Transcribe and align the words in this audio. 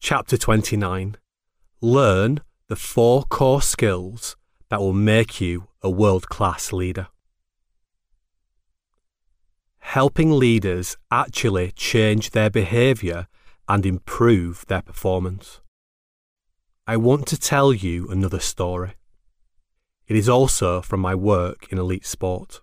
Chapter 0.00 0.38
29 0.38 1.16
Learn 1.80 2.40
the 2.68 2.76
four 2.76 3.24
core 3.24 3.60
skills 3.60 4.36
that 4.70 4.80
will 4.80 4.92
make 4.92 5.40
you 5.40 5.68
a 5.82 5.90
world 5.90 6.28
class 6.28 6.72
leader. 6.72 7.08
Helping 9.80 10.30
leaders 10.30 10.96
actually 11.10 11.72
change 11.72 12.30
their 12.30 12.48
behaviour 12.48 13.26
and 13.68 13.84
improve 13.84 14.64
their 14.68 14.82
performance. 14.82 15.60
I 16.86 16.96
want 16.96 17.26
to 17.26 17.36
tell 17.36 17.74
you 17.74 18.08
another 18.08 18.40
story. 18.40 18.94
It 20.06 20.16
is 20.16 20.28
also 20.28 20.80
from 20.80 21.00
my 21.00 21.16
work 21.16 21.66
in 21.70 21.76
elite 21.76 22.06
sport. 22.06 22.60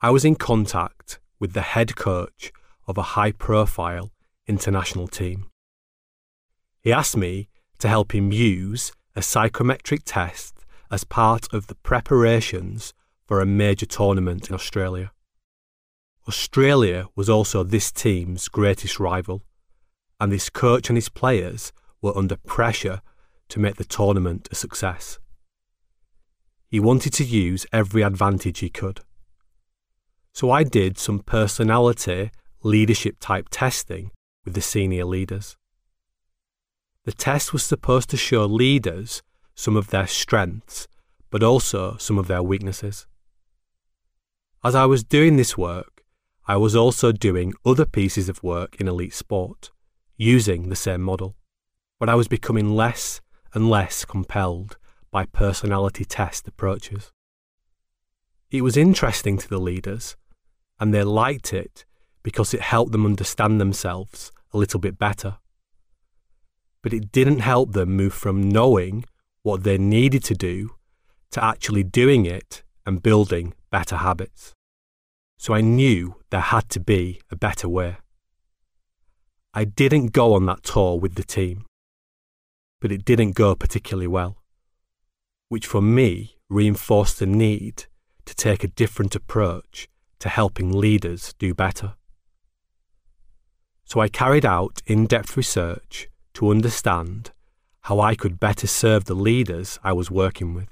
I 0.00 0.10
was 0.10 0.24
in 0.24 0.36
contact 0.36 1.20
with 1.38 1.52
the 1.52 1.60
head 1.60 1.94
coach 1.94 2.52
of 2.88 2.96
a 2.96 3.14
high 3.14 3.32
profile 3.32 4.12
international 4.48 5.06
team. 5.06 5.51
He 6.82 6.92
asked 6.92 7.16
me 7.16 7.48
to 7.78 7.88
help 7.88 8.12
him 8.12 8.32
use 8.32 8.92
a 9.14 9.22
psychometric 9.22 10.02
test 10.04 10.64
as 10.90 11.04
part 11.04 11.46
of 11.52 11.68
the 11.68 11.76
preparations 11.76 12.92
for 13.24 13.40
a 13.40 13.46
major 13.46 13.86
tournament 13.86 14.48
in 14.48 14.54
Australia. 14.54 15.12
Australia 16.26 17.08
was 17.14 17.28
also 17.28 17.62
this 17.62 17.90
team's 17.92 18.48
greatest 18.48 18.98
rival, 18.98 19.42
and 20.20 20.32
this 20.32 20.50
coach 20.50 20.88
and 20.90 20.96
his 20.96 21.08
players 21.08 21.72
were 22.00 22.16
under 22.16 22.36
pressure 22.36 23.00
to 23.48 23.60
make 23.60 23.76
the 23.76 23.84
tournament 23.84 24.48
a 24.50 24.54
success. 24.54 25.18
He 26.66 26.80
wanted 26.80 27.12
to 27.14 27.24
use 27.24 27.66
every 27.72 28.02
advantage 28.02 28.58
he 28.58 28.70
could. 28.70 29.00
So 30.32 30.50
I 30.50 30.64
did 30.64 30.98
some 30.98 31.20
personality 31.20 32.30
leadership 32.62 33.16
type 33.20 33.48
testing 33.50 34.10
with 34.44 34.54
the 34.54 34.62
senior 34.62 35.04
leaders. 35.04 35.56
The 37.04 37.12
test 37.12 37.52
was 37.52 37.64
supposed 37.64 38.10
to 38.10 38.16
show 38.16 38.46
leaders 38.46 39.22
some 39.56 39.76
of 39.76 39.88
their 39.88 40.06
strengths, 40.06 40.86
but 41.30 41.42
also 41.42 41.96
some 41.96 42.16
of 42.16 42.28
their 42.28 42.44
weaknesses. 42.44 43.08
As 44.62 44.76
I 44.76 44.84
was 44.86 45.02
doing 45.02 45.36
this 45.36 45.58
work, 45.58 46.04
I 46.46 46.56
was 46.56 46.76
also 46.76 47.10
doing 47.10 47.54
other 47.66 47.86
pieces 47.86 48.28
of 48.28 48.44
work 48.44 48.80
in 48.80 48.86
elite 48.86 49.14
sport, 49.14 49.72
using 50.16 50.68
the 50.68 50.76
same 50.76 51.02
model. 51.02 51.34
But 51.98 52.08
I 52.08 52.14
was 52.14 52.28
becoming 52.28 52.76
less 52.76 53.20
and 53.52 53.68
less 53.68 54.04
compelled 54.04 54.76
by 55.10 55.24
personality 55.24 56.04
test 56.04 56.46
approaches. 56.46 57.10
It 58.50 58.62
was 58.62 58.76
interesting 58.76 59.38
to 59.38 59.48
the 59.48 59.58
leaders, 59.58 60.16
and 60.78 60.94
they 60.94 61.02
liked 61.02 61.52
it 61.52 61.84
because 62.22 62.54
it 62.54 62.60
helped 62.60 62.92
them 62.92 63.06
understand 63.06 63.60
themselves 63.60 64.30
a 64.52 64.58
little 64.58 64.78
bit 64.78 64.98
better 64.98 65.38
but 66.82 66.92
it 66.92 67.12
didn't 67.12 67.38
help 67.38 67.72
them 67.72 67.96
move 67.96 68.12
from 68.12 68.48
knowing 68.48 69.04
what 69.42 69.62
they 69.62 69.78
needed 69.78 70.24
to 70.24 70.34
do 70.34 70.70
to 71.30 71.42
actually 71.42 71.82
doing 71.82 72.26
it 72.26 72.62
and 72.84 73.02
building 73.02 73.54
better 73.70 73.96
habits. 73.96 74.52
So 75.38 75.54
I 75.54 75.60
knew 75.60 76.16
there 76.30 76.40
had 76.40 76.68
to 76.70 76.80
be 76.80 77.20
a 77.30 77.36
better 77.36 77.68
way. 77.68 77.96
I 79.54 79.64
didn't 79.64 80.12
go 80.12 80.34
on 80.34 80.46
that 80.46 80.62
tour 80.62 80.98
with 80.98 81.14
the 81.14 81.22
team, 81.22 81.66
but 82.80 82.92
it 82.92 83.04
didn't 83.04 83.32
go 83.32 83.54
particularly 83.54 84.06
well, 84.06 84.38
which 85.48 85.66
for 85.66 85.82
me 85.82 86.36
reinforced 86.48 87.18
the 87.18 87.26
need 87.26 87.86
to 88.24 88.34
take 88.34 88.62
a 88.62 88.68
different 88.68 89.14
approach 89.14 89.88
to 90.20 90.28
helping 90.28 90.72
leaders 90.72 91.34
do 91.38 91.54
better. 91.54 91.94
So 93.84 94.00
I 94.00 94.08
carried 94.08 94.46
out 94.46 94.80
in 94.86 95.06
depth 95.06 95.36
research 95.36 96.08
to 96.34 96.50
understand 96.50 97.30
how 97.82 98.00
I 98.00 98.14
could 98.14 98.38
better 98.38 98.66
serve 98.66 99.04
the 99.04 99.14
leaders 99.14 99.78
I 99.82 99.92
was 99.92 100.10
working 100.10 100.54
with. 100.54 100.68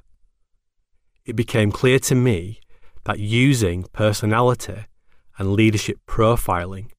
It 1.25 1.37
became 1.37 1.73
clear 1.73 1.99
to 2.01 2.15
me 2.15 2.61
that 3.05 3.19
using 3.19 3.85
personality 3.93 4.87
and 5.39 5.53
leadership 5.53 5.99
profiling 6.07 6.91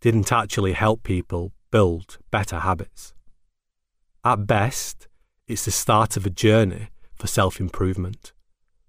didn't 0.00 0.32
actually 0.32 0.72
help 0.72 1.02
people 1.02 1.52
build 1.70 2.18
better 2.30 2.60
habits. 2.60 3.14
At 4.24 4.46
best, 4.46 5.08
it's 5.46 5.64
the 5.64 5.70
start 5.70 6.16
of 6.16 6.26
a 6.26 6.30
journey 6.30 6.88
for 7.14 7.26
self 7.26 7.60
improvement, 7.60 8.32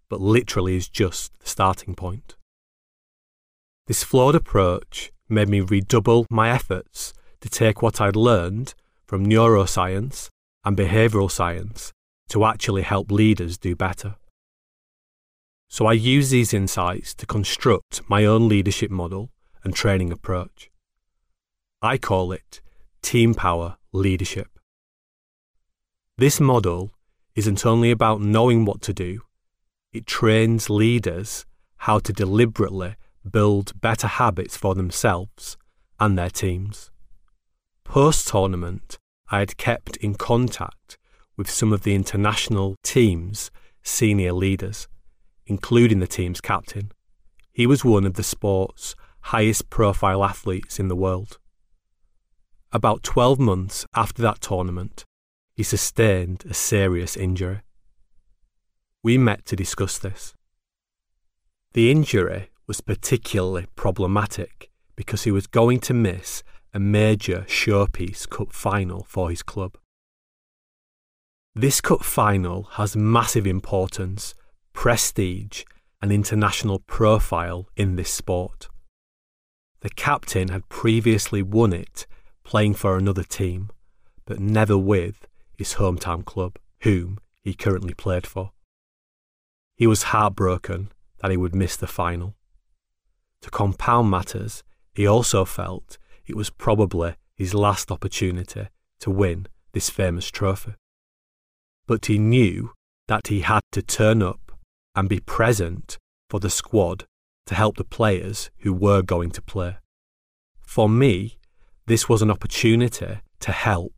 but 0.10 0.22
literally 0.22 0.76
is 0.76 0.88
just 0.88 1.38
the 1.40 1.48
starting 1.48 1.96
point. 1.96 2.36
This 3.88 4.04
flawed 4.04 4.36
approach 4.36 5.12
made 5.28 5.50
me 5.50 5.60
redouble 5.60 6.26
my 6.30 6.50
efforts 6.50 7.14
to 7.42 7.50
take 7.50 7.82
what 7.82 8.00
I'd 8.00 8.16
learned 8.16 8.74
from 9.14 9.28
neuroscience 9.28 10.30
and 10.66 10.76
behavioral 10.76 11.30
science 11.30 11.94
to 12.28 12.44
actually 12.44 12.82
help 12.82 13.12
leaders 13.12 13.60
do 13.60 13.76
better. 13.76 14.16
So 15.70 15.86
I 15.86 15.94
use 15.94 16.32
these 16.32 16.52
insights 16.52 17.14
to 17.14 17.28
construct 17.28 18.02
my 18.10 18.26
own 18.26 18.50
leadership 18.50 18.90
model 18.90 19.30
and 19.64 19.76
training 19.76 20.12
approach. 20.12 20.72
I 21.80 22.00
call 22.00 22.32
it 22.32 22.60
Team 23.04 23.36
Power 23.36 23.78
Leadership. 23.92 24.48
This 26.18 26.40
model 26.40 26.90
isn't 27.36 27.68
only 27.68 27.92
about 27.92 28.20
knowing 28.20 28.66
what 28.66 28.82
to 28.82 28.94
do, 28.96 29.22
it 29.92 30.08
trains 30.08 30.72
leaders 30.72 31.46
how 31.86 32.00
to 32.00 32.12
deliberately 32.12 32.96
build 33.30 33.80
better 33.80 34.08
habits 34.08 34.58
for 34.58 34.74
themselves 34.74 35.56
and 36.00 36.18
their 36.18 36.32
teams. 36.32 36.90
Post 37.84 38.28
tournament, 38.30 38.98
I 39.30 39.40
had 39.40 39.58
kept 39.58 39.98
in 39.98 40.16
contact 40.16 40.98
with 41.38 41.50
some 41.50 41.74
of 41.74 41.84
the 41.84 41.96
international 41.96 42.76
team's 42.84 43.52
senior 43.82 44.34
leaders, 44.34 44.88
including 45.46 46.00
the 46.00 46.08
team's 46.08 46.42
captain. 46.42 46.92
He 47.52 47.68
was 47.68 47.84
one 47.84 48.06
of 48.06 48.16
the 48.16 48.24
sport's 48.24 48.96
highest 49.22 49.70
profile 49.70 50.24
athletes 50.24 50.80
in 50.80 50.88
the 50.88 50.96
world. 50.96 51.38
About 52.72 53.04
12 53.04 53.40
months 53.40 53.86
after 53.96 54.22
that 54.24 54.42
tournament, 54.42 55.06
he 55.56 55.64
sustained 55.64 56.44
a 56.50 56.54
serious 56.54 57.16
injury. 57.16 57.62
We 59.04 59.18
met 59.18 59.46
to 59.48 59.56
discuss 59.56 59.98
this. 59.98 60.34
The 61.74 61.92
injury 61.92 62.50
was 62.68 62.82
particularly 62.82 63.68
problematic 63.76 64.72
because 64.96 65.24
he 65.24 65.32
was 65.32 65.48
going 65.48 65.80
to 65.82 65.94
miss 65.94 66.44
a 66.74 66.80
major 66.80 67.46
Showpiece 67.48 68.28
Cup 68.28 68.52
final 68.52 69.04
for 69.04 69.30
his 69.30 69.44
club. 69.44 69.78
This 71.56 71.82
cup 71.82 72.04
final 72.04 72.64
has 72.74 72.96
massive 72.96 73.46
importance, 73.46 74.34
prestige, 74.74 75.66
and 76.02 76.12
international 76.12 76.80
profile 76.80 77.70
in 77.76 77.96
this 77.96 78.10
sport. 78.10 78.70
The 79.82 79.92
captain 79.92 80.48
had 80.48 80.68
previously 80.68 81.44
won 81.44 81.72
it 81.74 82.08
playing 82.44 82.74
for 82.74 82.98
another 82.98 83.24
team, 83.24 83.70
but 84.26 84.40
never 84.40 84.78
with 84.78 85.28
his 85.56 85.76
hometown 85.76 86.26
club, 86.26 86.58
whom 86.82 87.20
he 87.44 87.54
currently 87.54 87.94
played 87.94 88.26
for. 88.26 88.52
He 89.76 89.86
was 89.86 90.04
heartbroken 90.04 90.92
that 91.22 91.30
he 91.30 91.38
would 91.38 91.54
miss 91.54 91.78
the 91.78 91.88
final. 91.88 92.36
To 93.42 93.52
compound 93.52 94.10
matters, 94.10 94.64
he 94.94 95.06
also 95.06 95.46
felt 95.46 96.00
it 96.26 96.36
was 96.36 96.50
probably 96.50 97.16
his 97.36 97.54
last 97.54 97.92
opportunity 97.92 98.68
to 99.00 99.12
win 99.12 99.48
this 99.74 99.90
famous 99.90 100.30
trophy. 100.30 100.74
But 101.88 102.06
he 102.06 102.18
knew 102.18 102.72
that 103.08 103.28
he 103.28 103.42
had 103.42 103.62
to 103.74 103.82
turn 103.82 104.22
up 104.22 104.52
and 104.96 105.10
be 105.10 105.20
present 105.20 105.98
for 106.30 106.40
the 106.40 106.50
squad 106.50 107.06
to 107.48 107.56
help 107.56 107.78
the 107.78 107.84
players 107.84 108.50
who 108.60 108.74
were 108.74 109.02
going 109.02 109.32
to 109.32 109.42
play. 109.42 109.78
For 110.62 110.88
me, 110.88 111.38
this 111.88 112.08
was 112.08 112.22
an 112.22 112.32
opportunity 112.32 113.20
to 113.42 113.52
help 113.52 113.94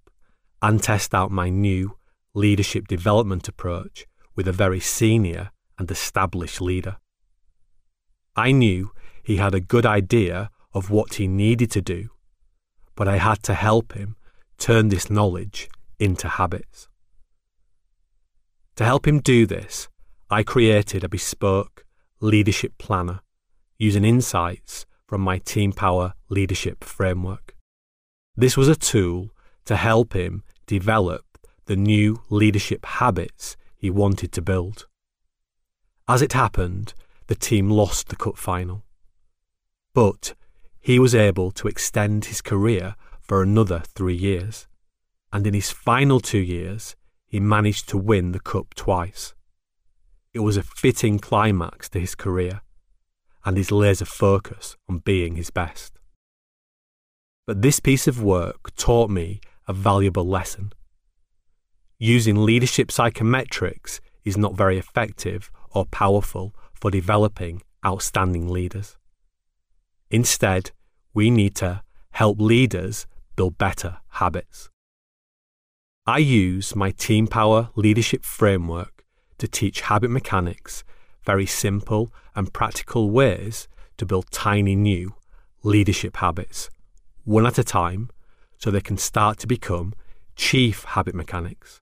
and 0.62 0.82
test 0.82 1.14
out 1.14 1.30
my 1.30 1.50
new 1.50 1.98
leadership 2.34 2.88
development 2.88 3.48
approach 3.48 4.08
with 4.36 4.48
a 4.48 4.52
very 4.52 4.80
senior 4.80 5.52
and 5.78 5.90
established 5.92 6.60
leader. 6.60 6.98
I 8.36 8.52
knew 8.52 8.92
he 9.24 9.38
had 9.38 9.54
a 9.54 9.60
good 9.60 9.86
idea 9.86 10.50
of 10.74 10.90
what 10.90 11.16
he 11.16 11.28
needed 11.28 11.72
to 11.72 11.82
do 11.82 12.10
but 12.96 13.08
I 13.08 13.18
had 13.18 13.44
to 13.44 13.54
help 13.54 13.94
him 13.94 14.16
turn 14.58 14.90
this 14.90 15.10
knowledge 15.10 15.70
into 16.00 16.28
habits. 16.28 16.88
To 18.78 18.86
help 18.86 19.08
him 19.08 19.20
do 19.20 19.46
this, 19.46 19.88
I 20.30 20.44
created 20.44 21.04
a 21.04 21.10
bespoke 21.10 21.86
leadership 22.20 22.74
planner 22.78 23.22
using 23.78 24.04
insights 24.04 24.86
from 25.08 25.22
my 25.22 25.38
Team 25.38 25.72
Power 25.72 26.14
leadership 26.30 26.84
framework. 26.84 27.56
This 28.36 28.58
was 28.58 28.68
a 28.68 28.76
tool 28.76 29.32
to 29.66 29.76
help 29.76 30.14
him 30.14 30.44
develop 30.66 31.26
the 31.66 31.76
new 31.76 32.22
leadership 32.30 32.86
habits 32.86 33.56
he 33.76 33.90
wanted 33.90 34.32
to 34.34 34.42
build. 34.42 34.88
As 36.08 36.22
it 36.22 36.34
happened, 36.34 36.94
the 37.28 37.36
team 37.36 37.70
lost 37.70 38.10
the 38.10 38.16
cup 38.16 38.38
final. 38.38 38.84
But 39.94 40.34
he 40.86 41.00
was 41.00 41.16
able 41.16 41.50
to 41.50 41.68
extend 41.68 42.26
his 42.26 42.44
career 42.44 42.96
for 43.20 43.42
another 43.42 43.82
three 43.96 44.16
years. 44.16 44.68
and 45.34 45.48
in 45.48 45.54
his 45.56 45.72
final 45.72 46.20
two 46.20 46.38
years, 46.38 46.96
he 47.26 47.40
managed 47.40 47.90
to 47.90 47.98
win 47.98 48.34
the 48.34 48.40
Cup 48.40 48.76
twice. 48.76 49.34
It 50.32 50.42
was 50.42 50.58
a 50.58 50.64
fitting 50.82 51.18
climax 51.18 51.90
to 51.90 52.00
his 52.00 52.14
career 52.14 52.62
and 53.44 53.58
his 53.58 53.72
laser 53.72 54.06
focus 54.06 54.78
on 54.88 55.00
being 55.00 55.36
his 55.36 55.50
best. 55.50 55.98
But 57.48 57.64
this 57.64 57.80
piece 57.80 58.08
of 58.08 58.22
work 58.22 58.76
taught 58.76 59.10
me 59.10 59.42
a 59.68 59.74
valuable 59.74 60.28
lesson. 60.28 60.72
Using 61.98 62.46
leadership 62.46 62.90
psychometrics 62.90 64.02
is 64.24 64.38
not 64.38 64.56
very 64.56 64.78
effective 64.78 65.50
or 65.72 65.86
powerful 65.86 66.54
for 66.80 66.92
developing 66.92 67.64
outstanding 67.84 68.48
leaders. 68.48 68.98
Instead, 70.12 70.72
we 71.16 71.32
need 71.32 71.56
to 71.56 71.82
help 72.12 72.40
leaders 72.40 73.08
build 73.36 73.58
better 73.58 73.98
habits. 74.10 74.70
I 76.06 76.20
use 76.20 76.76
my 76.76 76.92
Team 76.92 77.26
Power 77.26 77.70
leadership 77.76 78.24
framework 78.24 79.04
to 79.40 79.48
teach 79.48 79.82
habit 79.82 80.12
mechanics, 80.12 80.84
very 81.24 81.46
simple 81.48 82.14
and 82.36 82.54
practical 82.54 83.10
ways 83.10 83.68
to 83.98 84.06
build 84.06 84.30
tiny 84.30 84.76
new 84.76 85.16
leadership 85.64 86.18
habits, 86.18 86.70
one 87.24 87.48
at 87.48 87.58
a 87.58 87.64
time, 87.64 88.10
so 88.58 88.70
they 88.70 88.82
can 88.82 88.98
start 88.98 89.40
to 89.40 89.48
become 89.48 89.94
chief 90.36 90.84
habit 90.84 91.16
mechanics. 91.16 91.82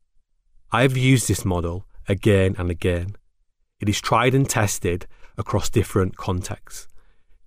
I 0.72 0.84
have 0.84 0.96
used 0.96 1.28
this 1.28 1.44
model 1.44 1.86
again 2.08 2.56
and 2.58 2.70
again. 2.70 3.16
It 3.80 3.90
is 3.90 4.00
tried 4.00 4.36
and 4.36 4.48
tested 4.48 5.08
across 5.38 5.70
different 5.70 6.18
contexts, 6.18 6.88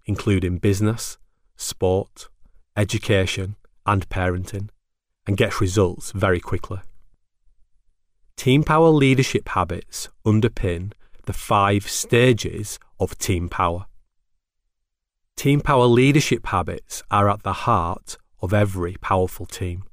including 0.05 0.59
business, 0.59 1.17
sport, 1.57 2.29
education, 2.77 3.57
and 3.85 4.09
parenting, 4.09 4.69
and 5.27 5.37
gets 5.37 5.61
results 5.61 6.13
very 6.13 6.41
quickly. 6.41 6.81
Team 8.37 8.63
Power 8.63 8.89
leadership 8.89 9.49
habits 9.49 10.09
underpin 10.25 10.93
the 11.25 11.33
five 11.33 11.89
stages 11.89 12.79
of 13.01 13.19
Team 13.19 13.49
Power. 13.49 13.87
Team 15.37 15.61
Power 15.61 15.87
leadership 15.87 16.47
habits 16.47 17.03
are 17.11 17.29
at 17.29 17.43
the 17.43 17.53
heart 17.53 18.17
of 18.41 18.53
every 18.53 18.97
powerful 19.01 19.47
team. 19.47 19.85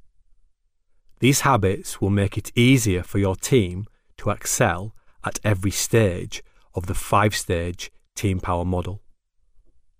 These 1.20 1.40
habits 1.40 2.00
will 2.00 2.10
make 2.10 2.36
it 2.36 2.52
easier 2.54 3.02
for 3.02 3.18
your 3.18 3.36
team 3.36 3.86
to 4.18 4.30
excel 4.30 4.94
at 5.24 5.40
every 5.42 5.70
stage 5.70 6.42
of 6.74 6.86
the 6.86 6.94
five 6.94 7.34
stage 7.34 7.90
Team 8.14 8.40
Power 8.40 8.64
model. 8.64 9.00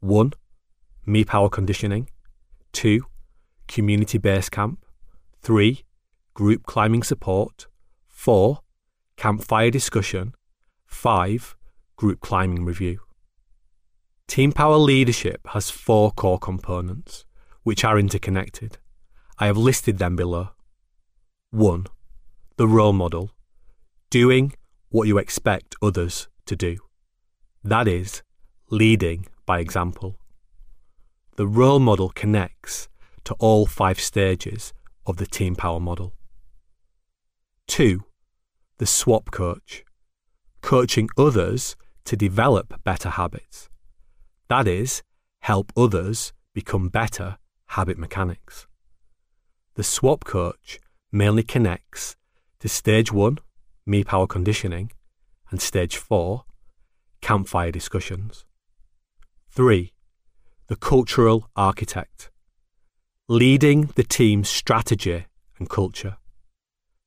1. 0.01 0.33
Me 1.07 1.25
Power 1.25 1.51
Conditioning. 1.51 2.09
2. 2.73 3.03
Community 3.69 4.17
Base 4.17 4.49
Camp. 4.49 4.85
3. 5.43 5.85
Group 6.33 6.65
Climbing 6.65 7.03
Support. 7.03 7.67
4. 8.09 8.61
Campfire 9.17 9.71
Discussion. 9.71 10.35
5. 10.87 11.57
Group 11.97 12.21
Climbing 12.21 12.65
Review. 12.65 13.01
Team 14.27 14.51
Power 14.51 14.79
Leadership 14.79 15.47
has 15.49 15.69
four 15.71 16.11
core 16.11 16.39
components, 16.39 17.27
which 17.63 17.85
are 17.85 17.99
interconnected. 17.99 18.79
I 19.39 19.47
have 19.47 19.59
listed 19.59 19.99
them 19.99 20.17
below. 20.17 20.49
1. 21.51 21.87
The 22.57 22.67
role 22.67 22.95
model. 22.95 23.31
Doing 24.09 24.55
what 24.89 25.07
you 25.07 25.19
expect 25.19 25.77
others 25.83 26.29
to 26.47 26.57
do. 26.57 26.79
That 27.63 27.87
is, 27.87 28.23
leading 28.71 29.27
by 29.45 29.59
example. 29.59 30.19
The 31.37 31.49
role 31.49 31.81
model 31.81 32.11
connects 32.11 32.89
to 33.25 33.35
all 33.41 33.67
five 33.67 33.99
stages 33.99 34.73
of 35.05 35.17
the 35.17 35.27
Team 35.27 35.57
Power 35.57 35.81
model. 35.81 36.15
2. 37.67 38.05
The 38.79 38.87
swap 38.87 39.33
coach, 39.33 39.85
coaching 40.61 41.09
others 41.19 41.75
to 42.05 42.15
develop 42.15 42.85
better 42.85 43.09
habits. 43.09 43.69
That 44.49 44.69
is, 44.69 45.03
help 45.41 45.73
others 45.77 46.33
become 46.53 46.89
better 46.89 47.39
habit 47.67 47.99
mechanics. 47.99 48.69
The 49.75 49.83
swap 49.83 50.25
coach 50.25 50.79
mainly 51.11 51.43
connects 51.43 52.15
to 52.61 52.69
stage 52.69 53.11
one, 53.11 53.39
me 53.85 54.05
power 54.05 54.29
conditioning, 54.29 54.93
and 55.51 55.61
stage 55.61 55.97
four, 55.97 56.45
campfire 57.21 57.73
discussions. 57.73 58.45
3. 59.51 59.94
The 60.67 60.77
cultural 60.77 61.51
architect, 61.55 62.31
leading 63.29 63.91
the 63.97 64.03
team's 64.03 64.49
strategy 64.49 65.27
and 65.59 65.69
culture. 65.69 66.17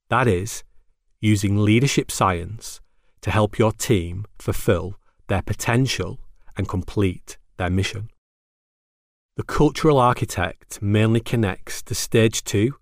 That 0.10 0.28
is, 0.28 0.64
using 1.20 1.58
leadership 1.58 2.12
science 2.12 2.82
to 3.22 3.32
help 3.32 3.58
your 3.58 3.72
team 3.72 4.26
fulfill 4.38 5.00
their 5.28 5.42
potential 5.42 6.20
and 6.56 6.68
complete 6.68 7.40
their 7.58 7.72
mission. 7.72 8.10
The 9.38 9.44
cultural 9.44 9.98
architect 9.98 10.80
mainly 10.80 11.20
connects 11.20 11.82
to 11.84 11.96
Stage 11.96 12.44
2, 12.44 12.76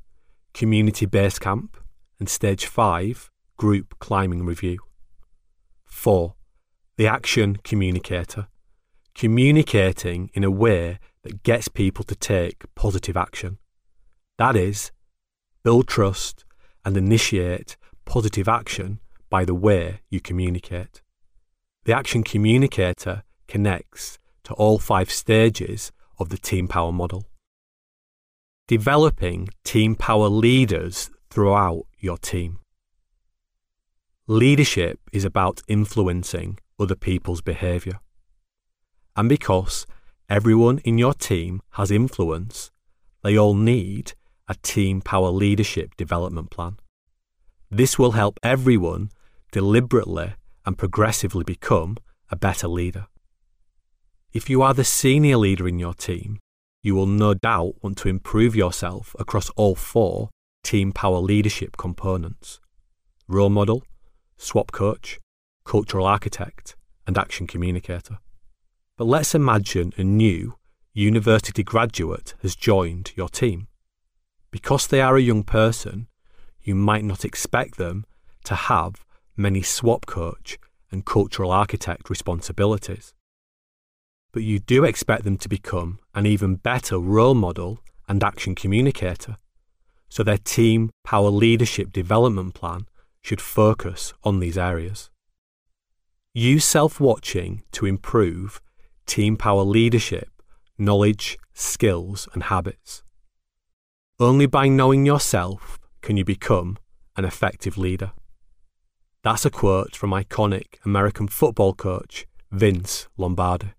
Community 0.54 1.06
Base 1.06 1.40
Camp, 1.40 1.78
and 2.20 2.28
Stage 2.28 2.66
5, 2.66 3.32
Group 3.56 3.98
Climbing 4.00 4.46
Review. 4.46 4.80
4. 5.86 6.36
The 6.98 7.08
Action 7.08 7.56
Communicator, 7.64 8.48
communicating 9.16 10.30
in 10.34 10.44
a 10.44 10.52
way 10.52 11.00
that 11.24 11.42
gets 11.44 11.68
people 11.70 12.04
to 12.04 12.16
take 12.16 12.66
positive 12.76 13.18
action. 13.18 13.58
That 14.38 14.56
is, 14.56 14.92
build 15.64 15.88
trust 15.88 16.44
and 16.84 16.96
initiate 16.98 17.78
positive 18.06 18.48
action 18.48 19.00
by 19.30 19.46
the 19.46 19.56
way 19.56 20.02
you 20.10 20.20
communicate. 20.20 21.02
The 21.86 21.96
action 21.96 22.24
communicator 22.24 23.24
connects 23.48 24.20
to 24.44 24.54
all 24.54 24.80
five 24.80 25.10
stages 25.10 25.92
of 26.20 26.30
the 26.30 26.38
Team 26.38 26.68
Power 26.68 26.92
model. 26.92 27.26
Developing 28.68 29.50
Team 29.64 29.96
Power 29.96 30.28
leaders 30.28 31.10
throughout 31.30 31.86
your 32.00 32.18
team. 32.18 32.60
Leadership 34.28 35.00
is 35.12 35.24
about 35.24 35.62
influencing 35.68 36.60
other 36.80 36.96
people's 36.96 37.42
behaviour. 37.42 38.00
And 39.16 39.30
because 39.30 39.86
everyone 40.30 40.80
in 40.80 40.98
your 40.98 41.14
team 41.14 41.62
has 41.72 41.92
influence, 41.92 42.72
they 43.24 43.38
all 43.38 43.56
need 43.56 44.14
a 44.48 44.56
Team 44.56 45.02
Power 45.02 45.30
leadership 45.30 45.96
development 45.96 46.50
plan. 46.52 46.78
This 47.72 47.98
will 47.98 48.12
help 48.12 48.40
everyone 48.44 49.10
deliberately 49.52 50.34
and 50.66 50.78
progressively 50.78 51.44
become 51.44 51.98
a 52.30 52.36
better 52.36 52.68
leader. 52.68 53.08
If 54.34 54.50
you 54.50 54.62
are 54.62 54.74
the 54.74 54.84
senior 54.84 55.38
leader 55.38 55.68
in 55.68 55.80
your 55.80 55.94
team, 55.94 56.40
you 56.84 56.94
will 56.94 57.08
no 57.08 57.34
doubt 57.34 57.76
want 57.82 57.98
to 58.00 58.10
improve 58.10 58.56
yourself 58.56 59.16
across 59.18 59.50
all 59.52 59.76
four 59.76 60.30
team 60.64 60.92
power 60.92 61.20
leadership 61.20 61.78
components 61.78 62.60
role 63.28 63.50
model, 63.50 63.84
swap 64.38 64.72
coach, 64.72 65.20
cultural 65.64 66.06
architect, 66.06 66.76
and 67.08 67.18
action 67.18 67.48
communicator. 67.48 68.20
But 68.98 69.06
let's 69.06 69.36
imagine 69.36 69.94
a 69.98 70.04
new 70.04 70.56
university 70.94 71.64
graduate 71.64 72.34
has 72.42 72.56
joined 72.56 73.12
your 73.16 73.30
team. 73.30 73.68
Because 74.52 74.88
they 74.88 75.02
are 75.02 75.18
a 75.18 75.22
young 75.22 75.44
person, 75.44 76.08
you 76.62 76.76
might 76.76 77.04
not 77.04 77.26
expect 77.26 77.78
them 77.78 78.06
to 78.46 78.56
have 78.56 79.04
many 79.36 79.62
swap 79.62 80.06
coach 80.06 80.58
and 80.92 81.06
cultural 81.06 81.52
architect 81.52 82.10
responsibilities 82.10 83.14
but 84.36 84.44
you 84.44 84.60
do 84.60 84.84
expect 84.84 85.24
them 85.24 85.38
to 85.38 85.48
become 85.48 85.98
an 86.14 86.26
even 86.26 86.56
better 86.56 87.00
role 87.00 87.34
model 87.34 87.80
and 88.10 88.22
action 88.22 88.54
communicator. 88.54 89.38
So 90.10 90.24
their 90.24 90.38
team 90.38 90.90
power 91.06 91.30
leadership 91.30 91.94
development 91.94 92.54
plan 92.54 92.88
should 93.22 93.40
focus 93.40 94.14
on 94.26 94.42
these 94.42 94.58
areas. 94.58 95.10
Use 96.34 96.66
self 96.66 97.00
watching 97.00 97.64
to 97.72 97.86
improve 97.86 98.60
team 99.06 99.38
power 99.38 99.64
leadership, 99.64 100.30
knowledge, 100.78 101.38
skills, 101.54 102.28
and 102.34 102.44
habits. 102.44 103.04
Only 104.20 104.46
by 104.46 104.68
knowing 104.68 105.06
yourself 105.06 105.80
can 106.02 106.18
you 106.18 106.26
become 106.26 106.78
an 107.18 107.26
effective 107.26 107.78
leader. 107.78 108.12
That's 109.24 109.46
a 109.46 109.50
quote 109.50 109.96
from 109.96 110.12
iconic 110.12 110.76
American 110.86 111.28
football 111.28 111.74
coach 111.74 112.26
Vince 112.52 113.08
Lombardi. 113.18 113.74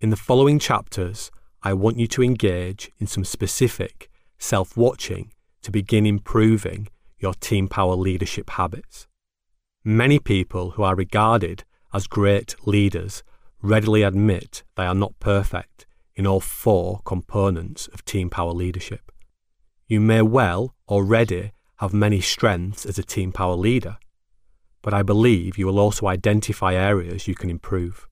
In 0.00 0.10
the 0.10 0.16
following 0.16 0.58
chapters, 0.58 1.30
I 1.62 1.72
want 1.72 1.98
you 1.98 2.06
to 2.08 2.22
engage 2.22 2.90
in 2.98 3.06
some 3.06 3.24
specific 3.24 4.08
self 4.38 4.76
watching 4.76 5.32
to 5.62 5.70
begin 5.70 6.06
improving 6.06 6.88
your 7.18 7.34
team 7.34 7.66
power 7.66 7.96
leadership 7.96 8.50
habits. 8.50 9.08
Many 9.82 10.18
people 10.18 10.72
who 10.72 10.82
are 10.82 10.94
regarded 10.94 11.64
as 11.92 12.06
great 12.06 12.54
leaders 12.64 13.22
readily 13.66 14.02
admit 14.02 14.62
they 14.76 14.86
are 14.86 14.94
not 14.94 15.18
perfect 15.20 15.86
in 16.14 16.26
all 16.26 16.40
four 16.40 17.00
components 17.04 17.88
of 17.88 18.04
team 18.04 18.30
power 18.30 18.52
leadership. 18.52 19.12
You 19.86 20.00
may 20.00 20.22
well 20.22 20.74
already 20.88 21.52
have 21.76 21.92
many 21.92 22.20
strengths 22.20 22.86
as 22.86 22.98
a 22.98 23.02
team 23.02 23.32
power 23.32 23.54
leader, 23.54 23.98
but 24.82 24.94
I 24.94 25.02
believe 25.02 25.58
you 25.58 25.66
will 25.66 25.78
also 25.78 26.06
identify 26.06 26.74
areas 26.74 27.28
you 27.28 27.34
can 27.34 27.50
improve. 27.50 28.08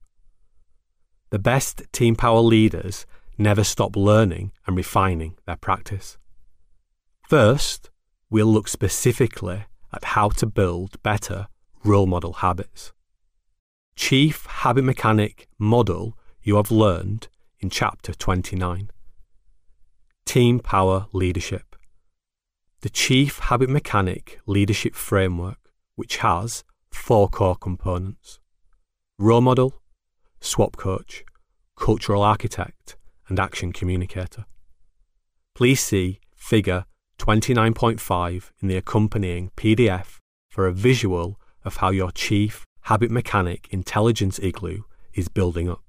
The 1.30 1.38
best 1.38 1.82
team 1.92 2.14
power 2.14 2.40
leaders 2.40 3.06
never 3.38 3.64
stop 3.64 3.96
learning 3.96 4.52
and 4.66 4.76
refining 4.76 5.36
their 5.46 5.56
practice. 5.56 6.18
First, 7.28 7.90
we'll 8.30 8.52
look 8.52 8.68
specifically 8.68 9.64
at 9.92 10.04
how 10.04 10.28
to 10.28 10.46
build 10.46 11.02
better 11.02 11.46
role 11.84 12.06
model 12.06 12.34
habits. 12.34 12.92
Chief 13.96 14.44
Habit 14.46 14.84
Mechanic 14.84 15.48
model 15.56 16.18
you 16.42 16.56
have 16.56 16.70
learned 16.70 17.28
in 17.60 17.70
Chapter 17.70 18.12
29. 18.12 18.90
Team 20.26 20.58
Power 20.58 21.06
Leadership. 21.12 21.76
The 22.80 22.90
Chief 22.90 23.38
Habit 23.38 23.70
Mechanic 23.70 24.40
Leadership 24.46 24.94
Framework, 24.94 25.70
which 25.94 26.18
has 26.18 26.64
four 26.90 27.28
core 27.28 27.54
components 27.54 28.40
role 29.16 29.40
model, 29.40 29.80
swap 30.40 30.76
coach, 30.76 31.24
cultural 31.76 32.22
architect, 32.22 32.96
and 33.28 33.38
action 33.38 33.72
communicator. 33.72 34.44
Please 35.54 35.80
see 35.80 36.18
Figure 36.34 36.84
29.5 37.20 38.50
in 38.60 38.68
the 38.68 38.76
accompanying 38.76 39.50
PDF 39.56 40.18
for 40.50 40.66
a 40.66 40.72
visual 40.72 41.38
of 41.64 41.76
how 41.76 41.90
your 41.90 42.10
chief 42.10 42.64
habit 42.88 43.10
mechanic 43.10 43.66
intelligence 43.70 44.38
igloo 44.40 44.82
is 45.14 45.28
building 45.28 45.70
up. 45.70 45.83